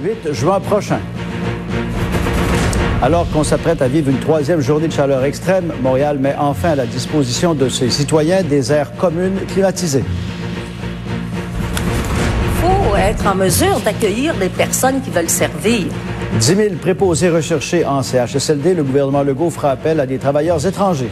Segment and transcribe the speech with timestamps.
[0.00, 1.00] 8 juin prochain.
[3.02, 6.76] Alors qu'on s'apprête à vivre une troisième journée de chaleur extrême, Montréal met enfin à
[6.76, 10.04] la disposition de ses citoyens des aires communes climatisées.
[12.42, 15.88] Il faut être en mesure d'accueillir des personnes qui veulent servir.
[16.40, 18.74] 10 000 préposés recherchés en CHSLD.
[18.74, 21.10] Le gouvernement Legault fera appel à des travailleurs étrangers.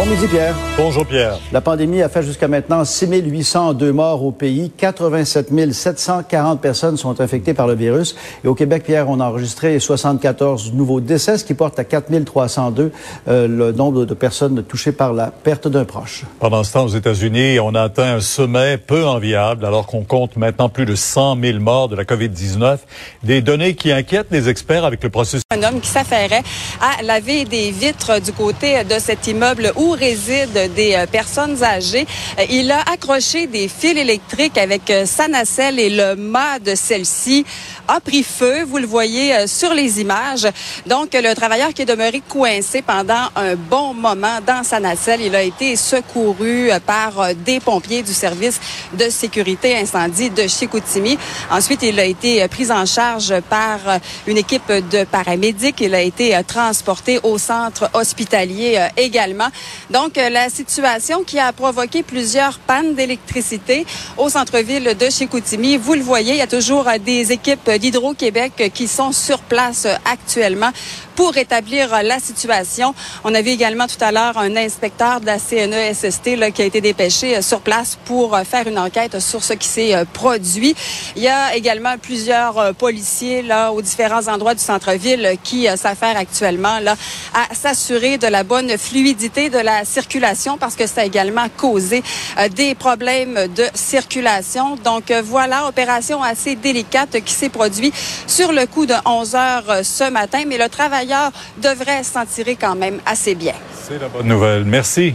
[0.00, 0.54] Bon midi, Pierre.
[0.78, 1.38] Bonjour, Pierre.
[1.52, 4.72] La pandémie a fait jusqu'à maintenant 6 802 morts au pays.
[4.74, 8.16] 87 740 personnes sont infectées par le virus.
[8.42, 12.24] Et au Québec, Pierre, on a enregistré 74 nouveaux décès, ce qui porte à 4
[12.24, 12.92] 302
[13.28, 16.22] euh, le nombre de personnes touchées par la perte d'un proche.
[16.38, 20.38] Pendant ce temps, aux États-Unis, on a atteint un sommet peu enviable alors qu'on compte
[20.38, 22.78] maintenant plus de 100 000 morts de la COVID-19.
[23.22, 25.42] Des données qui inquiètent les experts avec le processus.
[25.50, 26.42] Un homme qui s'affairait
[26.80, 32.06] à laver des vitres du côté de cet immeuble où résident des euh, personnes âgées.
[32.38, 36.74] Euh, il a accroché des fils électriques avec euh, sa nacelle et le mât de
[36.74, 37.44] celle-ci
[37.88, 38.62] a pris feu.
[38.64, 40.46] Vous le voyez sur les images.
[40.86, 45.34] Donc, le travailleur qui est demeuré coincé pendant un bon moment dans sa nacelle, il
[45.34, 48.60] a été secouru par des pompiers du service
[48.92, 51.18] de sécurité incendie de Chicoutimi.
[51.50, 53.80] Ensuite, il a été pris en charge par
[54.28, 55.80] une équipe de paramédics.
[55.80, 59.48] Il a été transporté au centre hospitalier également.
[59.90, 63.84] Donc, euh, la situation qui a provoqué plusieurs pannes d'électricité
[64.16, 65.76] au centre-ville de Chicoutimi.
[65.76, 69.86] Vous le voyez, il y a toujours euh, des équipes d'Hydro-Québec qui sont sur place
[69.86, 70.70] euh, actuellement
[71.16, 72.94] pour rétablir la situation.
[73.24, 76.80] On avait également tout à l'heure un inspecteur de la CNESST là, qui a été
[76.80, 80.74] dépêché sur place pour faire une enquête sur ce qui s'est produit.
[81.16, 86.78] Il y a également plusieurs policiers là aux différents endroits du centre-ville qui s'affairent actuellement
[86.78, 86.96] là
[87.34, 92.02] à s'assurer de la bonne fluidité de la circulation parce que ça a également causé
[92.38, 94.76] euh, des problèmes de circulation.
[94.76, 97.94] Donc euh, voilà, opération assez délicate qui s'est produite
[98.26, 102.56] sur le coup de 11 heures euh, ce matin, mais le travailleur devrait s'en tirer
[102.56, 103.54] quand même assez bien.
[103.88, 104.64] C'est la bonne nouvelle.
[104.64, 105.14] Merci.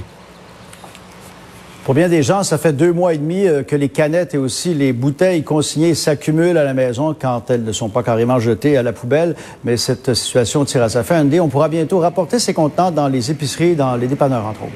[1.85, 4.73] Pour bien des gens, ça fait deux mois et demi que les canettes et aussi
[4.73, 8.81] les bouteilles consignées s'accumulent à la maison quand elles ne sont pas carrément jetées à
[8.81, 9.35] la poubelle.
[9.63, 11.23] Mais cette situation tire à sa fin.
[11.39, 14.71] On pourra bientôt rapporter ces contenants dans les épiceries, dans les dépanneurs, entre autres.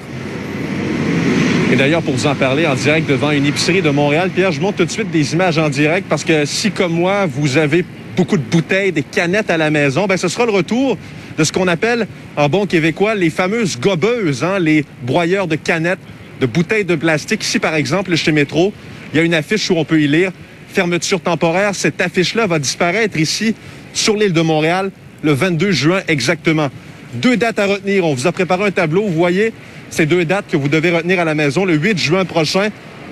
[1.73, 4.61] Et d'ailleurs, pour vous en parler en direct devant une épicerie de Montréal, Pierre, je
[4.61, 7.85] montre tout de suite des images en direct parce que si, comme moi, vous avez
[8.15, 10.95] beaucoup de bouteilles, des canettes à la maison, ben ce sera le retour
[11.39, 12.05] de ce qu'on appelle,
[12.37, 15.97] en bon québécois, les fameuses gobeuses, hein, les broyeurs de canettes
[16.39, 17.43] de bouteilles de plastique.
[17.43, 18.73] Ici, par exemple, chez Métro,
[19.13, 20.31] il y a une affiche où on peut y lire
[20.71, 21.75] fermeture temporaire.
[21.75, 23.55] Cette affiche-là va disparaître ici,
[23.93, 24.91] sur l'île de Montréal,
[25.23, 26.69] le 22 juin exactement.
[27.15, 28.05] Deux dates à retenir.
[28.05, 29.03] On vous a préparé un tableau.
[29.03, 29.51] Vous voyez
[29.89, 31.65] ces deux dates que vous devez retenir à la maison.
[31.65, 32.69] Le 8 juin prochain,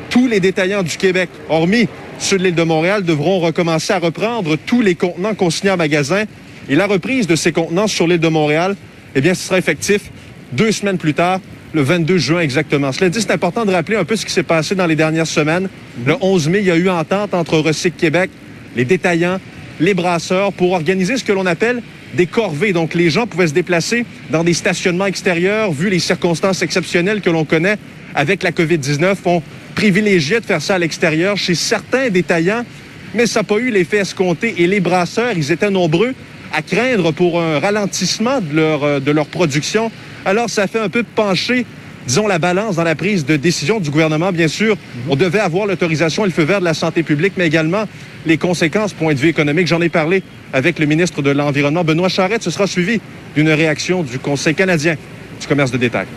[0.10, 1.88] tous les détaillants du Québec, hormis
[2.20, 6.24] ceux de l'île de Montréal, devront recommencer à reprendre tous les contenants consignés en magasin.
[6.70, 8.76] Et la reprise de ces contenants sur l'île de Montréal,
[9.16, 10.12] eh bien, ce sera effectif
[10.52, 11.40] deux semaines plus tard,
[11.78, 12.92] le 22 juin exactement.
[12.92, 15.28] Cela dit, c'est important de rappeler un peu ce qui s'est passé dans les dernières
[15.28, 15.70] semaines.
[16.08, 18.32] Le 11 mai, il y a eu entente entre Recyc Québec,
[18.76, 19.40] les détaillants,
[19.80, 21.84] les brasseurs pour organiser ce que l'on appelle
[22.16, 22.74] des corvées.
[22.74, 27.30] Donc, les gens pouvaient se déplacer dans des stationnements extérieurs, vu les circonstances exceptionnelles que
[27.30, 27.78] l'on connaît
[28.16, 29.16] avec la COVID-19.
[29.26, 29.44] On
[29.76, 32.66] privilégiait de faire ça à l'extérieur chez certains détaillants,
[33.14, 34.64] mais ça n'a pas eu l'effet escompté.
[34.64, 36.16] Et les brasseurs, ils étaient nombreux
[36.52, 39.92] à craindre pour un ralentissement de leur, euh, de leur production
[40.28, 41.66] alors, ça fait un peu pencher
[42.06, 44.34] disons, la balance dans la prise de décision du gouvernement.
[44.34, 44.76] Bien sûr,
[45.08, 47.86] on devait avoir l'autorisation et le feu vert de la santé publique, mais également
[48.26, 49.68] les conséquences, point de vue économique.
[49.68, 52.44] J'en ai parlé avec le ministre de l'Environnement, Benoît Charette.
[52.44, 53.00] Ce sera suivi
[53.36, 54.96] d'une réaction du Conseil canadien
[55.40, 56.08] du commerce de détail.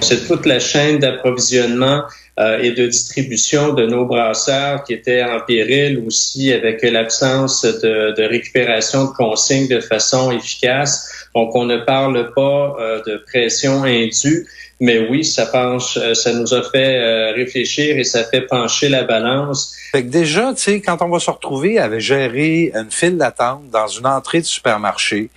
[0.00, 2.02] C'est toute la chaîne d'approvisionnement
[2.38, 8.14] euh, et de distribution de nos brasseurs qui étaient en péril aussi avec l'absence de,
[8.16, 11.28] de récupération de consignes de façon efficace.
[11.34, 14.46] Donc, on ne parle pas euh, de pression indue,
[14.80, 18.88] mais oui, ça penche, euh, ça nous a fait euh, réfléchir et ça fait pencher
[18.88, 19.74] la balance.
[19.92, 23.68] Fait que déjà, tu sais, quand on va se retrouver avec gérer une file d'attente
[23.70, 25.28] dans une entrée de supermarché,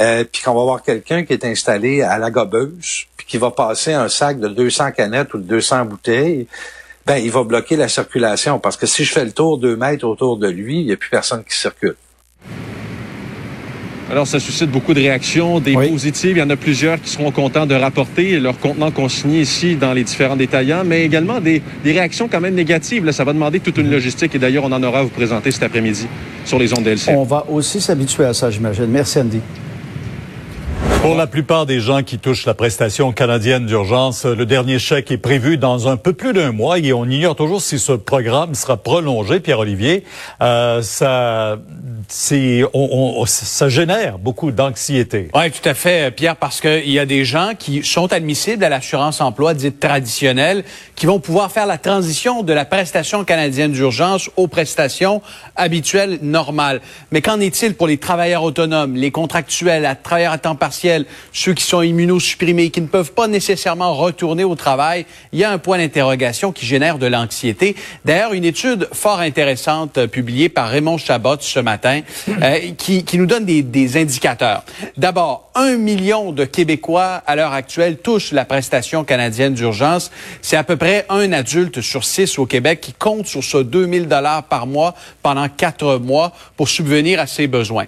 [0.00, 3.92] euh, puis qu'on va voir quelqu'un qui est installé à la gobeuse, qui va passer
[3.92, 6.46] un sac de 200 canettes ou de 200 bouteilles,
[7.06, 10.06] ben il va bloquer la circulation parce que si je fais le tour deux mètres
[10.06, 11.96] autour de lui, il n'y a plus personne qui circule.
[14.08, 16.36] Alors, ça suscite beaucoup de réactions, des positives.
[16.36, 19.92] Il y en a plusieurs qui seront contents de rapporter leur contenant consigné ici dans
[19.92, 23.04] les différents détaillants, mais également des, réactions quand même négatives.
[23.04, 25.50] Là, ça va demander toute une logistique et d'ailleurs, on en aura à vous présenter
[25.50, 26.06] cet après-midi
[26.44, 27.14] sur les ondes DLC.
[27.16, 28.86] On va aussi s'habituer à ça, j'imagine.
[28.86, 29.40] Merci, Andy.
[31.06, 35.18] Pour la plupart des gens qui touchent la prestation canadienne d'urgence, le dernier chèque est
[35.18, 38.76] prévu dans un peu plus d'un mois et on ignore toujours si ce programme sera
[38.76, 39.38] prolongé.
[39.38, 40.02] Pierre-Olivier,
[40.42, 41.58] euh, ça,
[42.08, 45.28] ça génère beaucoup d'anxiété.
[45.32, 48.68] Oui, tout à fait, Pierre, parce qu'il y a des gens qui sont admissibles à
[48.68, 50.64] l'assurance emploi dite traditionnelle,
[50.96, 55.22] qui vont pouvoir faire la transition de la prestation canadienne d'urgence aux prestations
[55.54, 56.80] habituelles normales.
[57.12, 60.95] Mais qu'en est-il pour les travailleurs autonomes, les contractuels, les travailleurs à temps partiel,
[61.32, 65.06] ceux qui sont immunosupprimés, qui ne peuvent pas nécessairement retourner au travail?
[65.32, 67.76] Il y a un point d'interrogation qui génère de l'anxiété.
[68.04, 73.26] D'ailleurs, une étude fort intéressante euh, publiée par Raymond Chabot ce matin euh, qui, nous
[73.26, 74.64] donne des, des indicateurs.
[74.96, 80.10] D'abord, un million de Québécois à l'heure actuelle touchent la prestation canadienne d'urgence.
[80.42, 84.08] C'est à peu près un adulte sur six au Québec qui compte sur ce 2000
[84.08, 87.86] dollars par mois pendant quatre mois pour subvenir à ses besoins.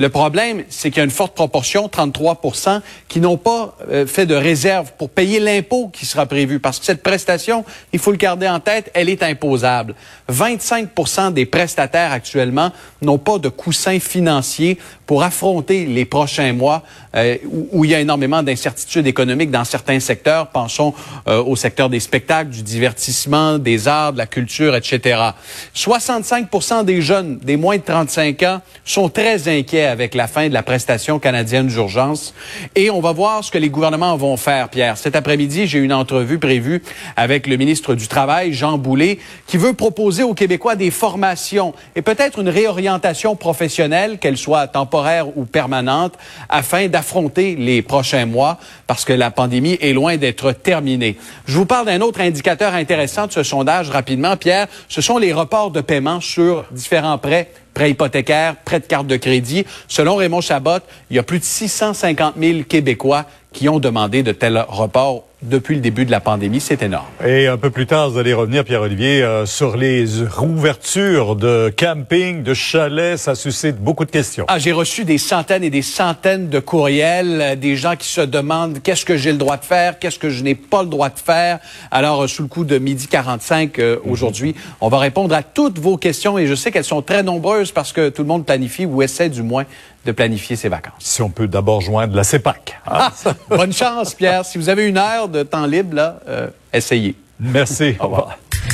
[0.00, 4.24] Le problème, c'est qu'il y a une forte proportion, 33% qui n'ont pas euh, fait
[4.24, 6.58] de réserve pour payer l'impôt qui sera prévu.
[6.58, 9.94] Parce que cette prestation, il faut le garder en tête, elle est imposable.
[10.32, 16.82] 25% des prestataires actuellement n'ont pas de coussin financier pour affronter les prochains mois
[17.14, 17.36] euh,
[17.72, 20.46] où, il y a énormément d'incertitudes économiques dans certains secteurs.
[20.46, 20.94] Pensons
[21.28, 25.20] euh, au secteur des spectacles, du divertissement, des arts, de la culture, etc.
[25.74, 30.54] 65% des jeunes des moins de 35 ans sont très inquiets avec la fin de
[30.54, 32.34] la prestation canadienne d'urgence.
[32.74, 34.96] Et on va voir ce que les gouvernements vont faire, Pierre.
[34.96, 36.82] Cet après-midi, j'ai une entrevue prévue
[37.16, 42.02] avec le ministre du Travail, Jean Boulet, qui veut proposer aux Québécois des formations et
[42.02, 46.14] peut-être une réorientation professionnelle, qu'elle soit temporaire ou permanente,
[46.48, 51.16] afin d'affronter les prochains mois, parce que la pandémie est loin d'être terminée.
[51.46, 54.68] Je vous parle d'un autre indicateur intéressant de ce sondage rapidement, Pierre.
[54.88, 59.16] Ce sont les reports de paiement sur différents prêts prêts hypothécaires, prêts de carte de
[59.16, 59.64] crédit.
[59.88, 60.80] Selon Raymond Chabot,
[61.10, 65.74] il y a plus de 650 000 Québécois qui ont demandé de tels reports depuis
[65.74, 66.60] le début de la pandémie.
[66.60, 67.06] C'est énorme.
[67.26, 70.04] Et un peu plus tard, vous allez revenir, Pierre-Olivier, euh, sur les
[70.36, 73.16] rouvertures de camping, de chalets.
[73.16, 74.44] Ça suscite beaucoup de questions.
[74.48, 78.20] Ah, j'ai reçu des centaines et des centaines de courriels, euh, des gens qui se
[78.20, 81.08] demandent qu'est-ce que j'ai le droit de faire, qu'est-ce que je n'ai pas le droit
[81.08, 81.58] de faire.
[81.90, 83.98] Alors, euh, sous le coup de midi 45 mhm.
[84.04, 87.72] aujourd'hui, on va répondre à toutes vos questions et je sais qu'elles sont très nombreuses
[87.72, 89.64] parce que tout le monde planifie ou essaie du moins
[90.04, 90.94] de planifier ses vacances.
[90.98, 92.78] Si on peut d'abord joindre la CEPAC.
[92.86, 93.12] Ah,
[93.48, 94.44] bonne chance, Pierre.
[94.44, 97.14] Si vous avez une heure de temps libre, là, euh, essayez.
[97.38, 97.96] Merci.
[98.00, 98.38] Au revoir.